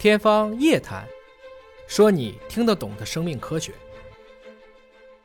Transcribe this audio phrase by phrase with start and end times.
[0.00, 1.04] 天方夜谭，
[1.86, 3.70] 说你听得懂的生命科学。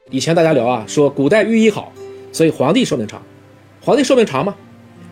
[0.09, 1.93] 以前大家聊啊，说古代寓医好，
[2.33, 3.23] 所以皇帝寿命长。
[3.79, 4.53] 皇帝寿命长吗？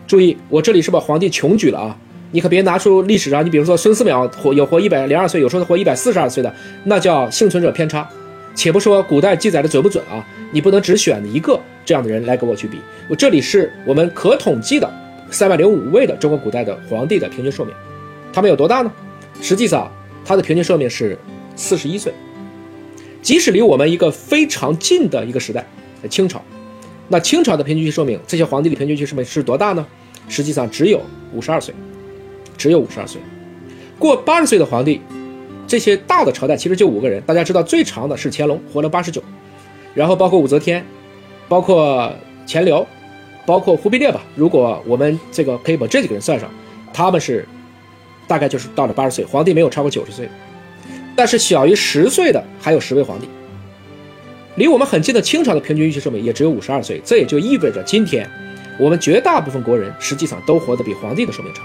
[0.06, 1.96] 注意，我这里是把皇帝穷举了啊，
[2.30, 6.54] 你可别拿出历史上，你比如说孙思邈活有活一百零二岁，有时候活一百四十二岁的，
[6.84, 8.06] 那叫幸存者偏差。
[8.54, 10.22] 且不说古代记载的准不准啊，
[10.52, 12.78] 你不能只选一个这样的人来跟我去比。
[13.08, 14.92] 我这里是我们可统计的
[15.30, 17.74] 三百零五位的中国古代的皇帝的平均寿命，
[18.30, 18.92] 他们有多大呢？
[19.40, 19.90] 实际上，
[20.24, 21.18] 他的平均寿命是
[21.54, 22.12] 四十一岁。
[23.20, 25.66] 即使离我们一个非常近的一个时代，
[26.10, 26.42] 清朝，
[27.08, 29.86] 那清朝的平均寿命，这些皇帝的平均寿命是多大呢？
[30.28, 31.00] 实际上只有
[31.32, 31.74] 五十二岁，
[32.58, 33.20] 只有五十二岁。
[33.98, 35.00] 过八十岁的皇帝，
[35.66, 37.22] 这些大的朝代其实就五个人。
[37.22, 39.22] 大家知道最长的是乾隆，活了八十九，
[39.94, 40.84] 然后包括武则天，
[41.48, 42.84] 包括钱镠，
[43.46, 44.22] 包括忽必烈吧。
[44.34, 46.50] 如果我们这个可以把这几个人算上，
[46.92, 47.46] 他们是。
[48.26, 50.28] 大概就是到了八十岁，皇帝没有超过九十岁，
[51.14, 53.28] 但是小于十岁的还有十位皇帝。
[54.56, 58.28] 离我们很近的清朝的平均预期寿命也只有五十二岁，这也就意味着今天
[58.78, 61.64] 我们绝大部分国人实际上都活得比皇帝的寿命长。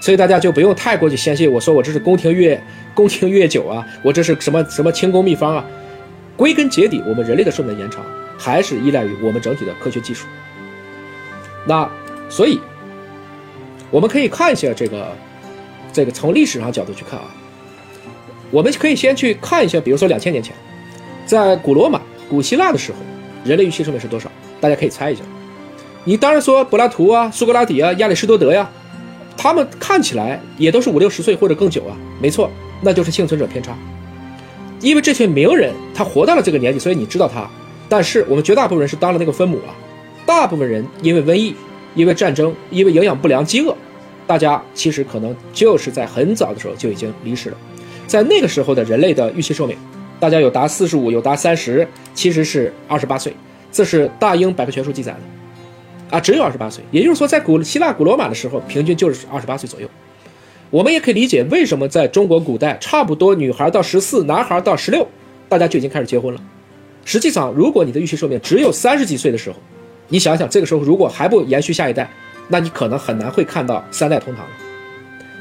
[0.00, 2.60] 所以大家就不用太过去相信我说我这是宫廷乐
[2.94, 5.64] 宫廷乐酒啊，我这是什么什么清宫秘方啊。
[6.36, 8.04] 归根结底，我们人类的寿命延长
[8.36, 10.26] 还是依赖于我们整体的科学技术。
[11.66, 11.90] 那
[12.28, 12.60] 所以
[13.90, 15.16] 我们可以看一下这个。
[15.92, 17.26] 这个从历史上角度去看啊，
[18.50, 20.54] 我们可以先去看一下，比如说两千年前，
[21.26, 22.98] 在古罗马、古希腊的时候，
[23.44, 24.30] 人类预期寿命是多少？
[24.60, 25.22] 大家可以猜一下。
[26.04, 28.68] 你当然说柏拉图啊、苏格拉底啊、亚里士多德呀，
[29.36, 31.96] 他们看起来也都是五六十岁或者更久啊。
[32.20, 33.76] 没错，那就是幸存者偏差。
[34.80, 37.48] 因为这些名人他活到了这个年纪，所以你知道他。
[37.88, 39.70] 但是我们绝大部分人是当了那个分母啊，
[40.24, 41.54] 大部分人因为瘟疫、
[41.94, 43.76] 因为战争、因为营养不良、饥饿。
[44.32, 47.56] 大家其实可能就是在很早的时候就已经离世了，
[48.06, 49.76] 在那个时候的人类的预期寿命，
[50.18, 53.30] 大家有达四十五，有达三十，其实是二十八岁，
[53.70, 59.86] 这是大英百科全书记载的，啊，只有二十八岁，也就是说，在古希腊、古罗马的时候，平均就是二十八岁左右。
[60.70, 65.06] 我们也可以理解为什么在中国古代，差不多女孩到十四，男孩到十六，
[65.46, 66.40] 大家就已经开始结婚了。
[67.04, 69.58] 实际上，如果你的预期寿命只有三十几岁的时候，
[70.08, 72.10] 你想想，这个时候如果还不延续下一代。
[72.52, 74.50] 那你可能很难会看到三代同堂了。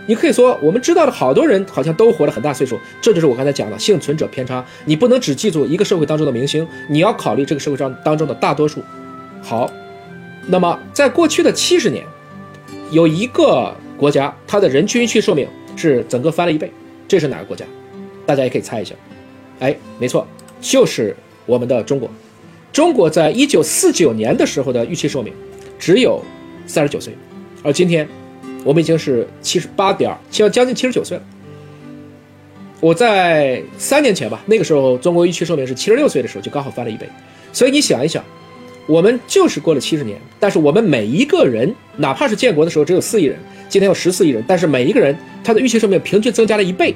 [0.07, 4.65] 你可以说，我们知道的好多人好像都活了很大岁数，这就是我刚才讲的幸存者偏差。
[4.85, 8.81] 你不能只记住一个社会当中的明星，你要考虑这个社会上当中的大多数。
[9.43, 9.69] 好，
[10.47, 12.05] 那么在过去的七十年，
[12.91, 15.45] 有一个国家，它的人均预期寿命
[15.75, 16.71] 是整个翻了一倍，
[17.09, 17.65] 这是哪个国家？
[18.25, 18.95] 大家也可以猜一下。
[19.59, 20.25] 哎，没错，
[20.61, 22.09] 就是我们的中国。
[22.71, 25.33] 中国在一九四九年的时候的预期寿命
[25.77, 26.23] 只有。
[26.71, 27.13] 三十九岁，
[27.63, 28.07] 而今天
[28.63, 31.23] 我们已经是七十八点，将将近七十九岁了。
[32.79, 37.09] 我在三年前吧，那个时候中国预期寿命是七十六岁的时候，就刚好翻了一倍。
[37.51, 38.23] 所以你想一想，
[38.87, 46.95] 我们就是过了七十年，但是我们每一个人，哪怕是建国的时候只有四亿人，今天有十四亿人，但是每一个人他的预期寿命平均增加了一倍，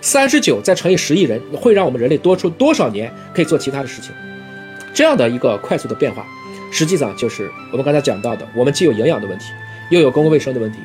[0.00, 4.10] 三十九再乘以十亿人，会让我们人类多出多少年可以做其他的事情？
[4.92, 6.26] 这样的一个快速的变化。
[6.72, 9.52] 实际上就是我们刚才讲到的，我们既有营养的问题，
[9.90, 10.78] 又有公共卫生的问题，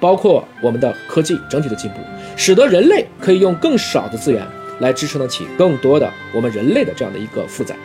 [0.00, 1.98] 包括我们的科技整体的进步，
[2.36, 4.44] 使得人类可以用更少的资源
[4.80, 7.76] 来支撑得起更多的我们人类的这样的一个负载。